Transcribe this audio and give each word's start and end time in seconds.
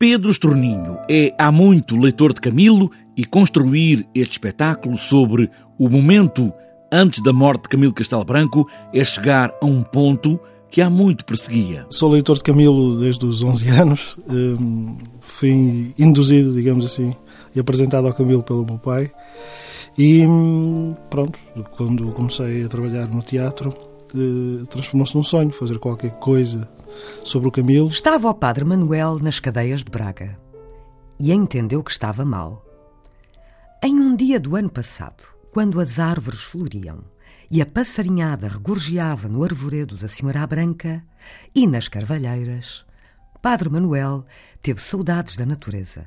Pedro 0.00 0.30
Estorninho 0.30 0.96
é 1.10 1.34
há 1.38 1.52
muito 1.52 1.94
leitor 1.94 2.32
de 2.32 2.40
Camilo 2.40 2.90
e 3.14 3.22
construir 3.22 4.08
este 4.14 4.32
espetáculo 4.32 4.96
sobre 4.96 5.50
o 5.78 5.90
momento 5.90 6.50
antes 6.90 7.22
da 7.22 7.34
morte 7.34 7.64
de 7.64 7.68
Camilo 7.68 7.92
Castelo 7.92 8.24
Branco 8.24 8.66
é 8.94 9.04
chegar 9.04 9.52
a 9.60 9.66
um 9.66 9.82
ponto 9.82 10.40
que 10.70 10.80
há 10.80 10.88
muito 10.88 11.26
perseguia. 11.26 11.84
Sou 11.90 12.10
leitor 12.10 12.38
de 12.38 12.44
Camilo 12.44 12.98
desde 12.98 13.26
os 13.26 13.42
11 13.42 13.68
anos. 13.78 14.16
Hum, 14.26 14.96
fui 15.20 15.92
induzido, 15.98 16.54
digamos 16.54 16.86
assim, 16.86 17.14
e 17.54 17.60
apresentado 17.60 18.06
ao 18.06 18.14
Camilo 18.14 18.42
pelo 18.42 18.64
meu 18.64 18.78
pai. 18.78 19.12
E 19.98 20.26
hum, 20.26 20.96
pronto, 21.10 21.38
quando 21.72 22.10
comecei 22.12 22.64
a 22.64 22.68
trabalhar 22.70 23.06
no 23.06 23.20
teatro, 23.22 23.76
transformou-se 24.68 25.16
num 25.16 25.22
sonho 25.22 25.52
fazer 25.52 25.78
qualquer 25.78 26.12
coisa 26.12 26.70
sobre 27.24 27.48
o 27.48 27.52
Camilo. 27.52 27.88
Estava 27.88 28.28
o 28.28 28.34
padre 28.34 28.64
Manuel 28.64 29.18
nas 29.18 29.38
cadeias 29.40 29.84
de 29.84 29.90
Braga 29.90 30.38
e 31.18 31.32
entendeu 31.32 31.82
que 31.82 31.90
estava 31.90 32.24
mal. 32.24 32.64
Em 33.82 33.94
um 33.98 34.14
dia 34.14 34.38
do 34.40 34.56
ano 34.56 34.70
passado, 34.70 35.24
quando 35.52 35.80
as 35.80 35.98
árvores 35.98 36.42
floriam 36.42 37.04
e 37.50 37.60
a 37.60 37.66
passarinhada 37.66 38.48
regorgeava 38.48 39.28
no 39.28 39.42
arvoredo 39.42 39.96
da 39.96 40.08
Senhora 40.08 40.46
Branca 40.46 41.02
e 41.54 41.66
nas 41.66 41.88
carvalheiras, 41.88 42.84
Padre 43.42 43.70
Manuel 43.70 44.24
teve 44.60 44.80
saudades 44.80 45.36
da 45.36 45.46
natureza 45.46 46.06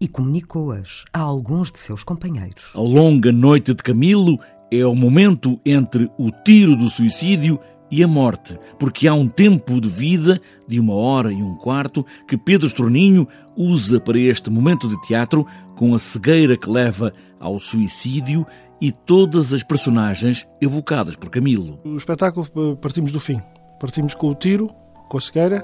e 0.00 0.08
comunicou-as 0.08 1.04
a 1.12 1.20
alguns 1.20 1.72
de 1.72 1.78
seus 1.78 2.04
companheiros. 2.04 2.72
A 2.74 2.80
longa 2.80 3.32
noite 3.32 3.72
de 3.72 3.82
Camilo 3.82 4.38
é 4.70 4.84
o 4.84 4.94
momento 4.94 5.60
entre 5.64 6.10
o 6.18 6.30
tiro 6.30 6.76
do 6.76 6.88
suicídio 6.88 7.58
e 7.90 8.02
a 8.02 8.08
morte, 8.08 8.58
porque 8.78 9.06
há 9.06 9.14
um 9.14 9.28
tempo 9.28 9.80
de 9.80 9.88
vida 9.88 10.40
de 10.66 10.80
uma 10.80 10.94
hora 10.94 11.32
e 11.32 11.42
um 11.42 11.54
quarto 11.54 12.04
que 12.26 12.36
Pedro 12.36 12.66
Estorninho 12.66 13.28
usa 13.56 14.00
para 14.00 14.18
este 14.18 14.50
momento 14.50 14.88
de 14.88 15.00
teatro 15.02 15.46
com 15.76 15.94
a 15.94 15.98
cegueira 15.98 16.56
que 16.56 16.68
leva 16.68 17.12
ao 17.38 17.60
suicídio 17.60 18.44
e 18.80 18.90
todas 18.90 19.52
as 19.52 19.62
personagens 19.62 20.46
evocadas 20.60 21.16
por 21.16 21.30
Camilo. 21.30 21.78
O 21.84 21.96
espetáculo 21.96 22.46
eh, 22.56 22.76
partimos 22.80 23.12
do 23.12 23.20
fim. 23.20 23.40
Partimos 23.80 24.14
com 24.14 24.28
o 24.28 24.34
tiro, 24.34 24.68
com 25.08 25.18
a 25.18 25.20
cegueira, 25.20 25.62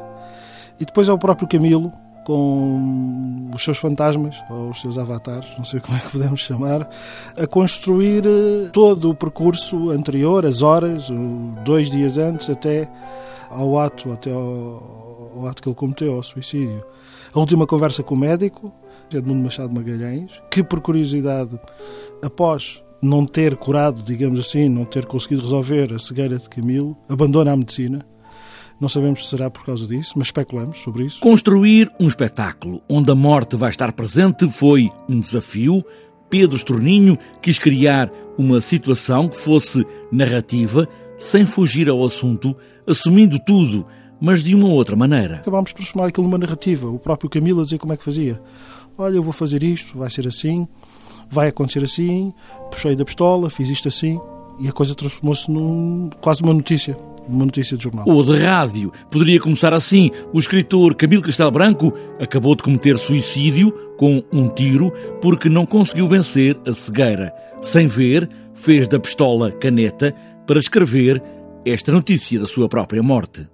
e 0.80 0.84
depois 0.84 1.08
é 1.08 1.12
o 1.12 1.18
próprio 1.18 1.48
Camilo 1.48 1.90
com 2.24 3.50
os 3.54 3.62
seus 3.62 3.78
fantasmas, 3.78 4.42
ou 4.50 4.70
os 4.70 4.80
seus 4.80 4.98
avatares, 4.98 5.56
não 5.56 5.64
sei 5.64 5.80
como 5.80 5.96
é 5.96 6.00
que 6.00 6.10
podemos 6.10 6.40
chamar, 6.40 6.88
a 7.36 7.46
construir 7.46 8.24
eh, 8.26 8.70
todo 8.72 9.10
o 9.10 9.14
percurso 9.14 9.90
anterior, 9.90 10.46
as 10.46 10.62
horas, 10.62 11.08
dois 11.64 11.90
dias 11.90 12.18
antes, 12.18 12.48
até 12.48 12.88
ao 13.50 13.78
ato, 13.78 14.12
até 14.12 14.32
ao, 14.32 15.32
ao 15.36 15.46
ato 15.46 15.62
que 15.62 15.68
ele 15.68 15.76
cometeu, 15.76 16.16
ao 16.16 16.22
suicídio. 16.22 16.84
A 17.34 17.38
última 17.38 17.66
conversa 17.66 18.02
com 18.02 18.14
o 18.14 18.18
médico, 18.18 18.72
Edmundo 19.12 19.44
Machado 19.44 19.72
Magalhães, 19.72 20.42
que 20.50 20.62
por 20.62 20.80
curiosidade, 20.80 21.58
após 22.22 22.82
não 23.02 23.26
ter 23.26 23.56
curado, 23.56 24.02
digamos 24.02 24.38
assim, 24.38 24.68
não 24.68 24.84
ter 24.84 25.06
conseguido 25.06 25.42
resolver 25.42 25.92
a 25.92 25.98
cegueira 25.98 26.38
de 26.38 26.48
Camilo, 26.48 26.96
abandona 27.08 27.52
a 27.52 27.56
medicina. 27.56 28.06
Não 28.80 28.88
sabemos 28.88 29.24
se 29.24 29.30
será 29.30 29.50
por 29.50 29.64
causa 29.64 29.86
disso, 29.86 30.14
mas 30.16 30.28
especulamos 30.28 30.78
sobre 30.78 31.04
isso. 31.04 31.20
Construir 31.20 31.90
um 32.00 32.06
espetáculo 32.06 32.82
onde 32.88 33.10
a 33.10 33.14
morte 33.14 33.56
vai 33.56 33.70
estar 33.70 33.92
presente 33.92 34.48
foi 34.48 34.90
um 35.08 35.20
desafio. 35.20 35.84
Pedro 36.28 36.56
Estorninho 36.56 37.18
quis 37.40 37.58
criar 37.58 38.10
uma 38.38 38.60
situação 38.60 39.28
que 39.28 39.36
fosse 39.36 39.84
narrativa, 40.10 40.88
sem 41.16 41.44
fugir 41.44 41.88
ao 41.88 42.04
assunto, 42.04 42.56
assumindo 42.86 43.38
tudo, 43.38 43.86
mas 44.20 44.42
de 44.42 44.54
uma 44.54 44.68
outra 44.68 44.96
maneira. 44.96 45.36
Acabámos 45.36 45.72
por 45.72 45.78
transformar 45.78 46.08
aquilo 46.08 46.26
numa 46.26 46.38
narrativa. 46.38 46.88
O 46.88 46.98
próprio 46.98 47.28
Camilo 47.28 47.60
a 47.60 47.64
dizer 47.64 47.78
como 47.78 47.92
é 47.92 47.96
que 47.96 48.04
fazia. 48.04 48.40
Olha, 48.96 49.16
eu 49.16 49.22
vou 49.22 49.32
fazer 49.32 49.62
isto, 49.62 49.96
vai 49.96 50.10
ser 50.10 50.26
assim 50.26 50.66
vai 51.32 51.48
acontecer 51.48 51.82
assim, 51.82 52.32
puxei 52.70 52.94
da 52.94 53.06
pistola, 53.06 53.48
fiz 53.48 53.70
isto 53.70 53.88
assim, 53.88 54.20
e 54.60 54.68
a 54.68 54.72
coisa 54.72 54.94
transformou-se 54.94 55.50
num 55.50 56.10
quase 56.20 56.42
uma 56.42 56.52
notícia. 56.52 56.94
Uma 57.28 57.44
notícia 57.44 57.76
de 57.76 57.84
jornal. 57.84 58.04
Ou 58.08 58.22
de 58.22 58.36
rádio. 58.36 58.92
Poderia 59.10 59.40
começar 59.40 59.72
assim. 59.72 60.10
O 60.32 60.38
escritor 60.38 60.94
Camilo 60.94 61.22
Castelo 61.22 61.50
Branco 61.50 61.92
acabou 62.20 62.54
de 62.54 62.62
cometer 62.62 62.98
suicídio 62.98 63.72
com 63.96 64.22
um 64.32 64.48
tiro 64.48 64.92
porque 65.20 65.48
não 65.48 65.64
conseguiu 65.64 66.06
vencer 66.06 66.58
a 66.66 66.72
cegueira. 66.72 67.32
Sem 67.60 67.86
ver, 67.86 68.28
fez 68.54 68.88
da 68.88 68.98
pistola 68.98 69.52
caneta 69.52 70.14
para 70.46 70.58
escrever 70.58 71.22
esta 71.64 71.92
notícia 71.92 72.40
da 72.40 72.46
sua 72.46 72.68
própria 72.68 73.02
morte. 73.02 73.46